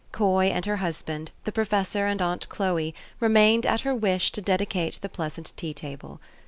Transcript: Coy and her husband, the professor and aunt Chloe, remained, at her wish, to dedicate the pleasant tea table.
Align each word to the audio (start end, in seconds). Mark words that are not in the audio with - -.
Coy 0.11 0.45
and 0.47 0.65
her 0.65 0.77
husband, 0.77 1.29
the 1.43 1.51
professor 1.51 2.07
and 2.07 2.23
aunt 2.23 2.49
Chloe, 2.49 2.95
remained, 3.19 3.67
at 3.67 3.81
her 3.81 3.93
wish, 3.93 4.31
to 4.31 4.41
dedicate 4.41 4.99
the 5.03 5.09
pleasant 5.09 5.51
tea 5.55 5.75
table. 5.75 6.19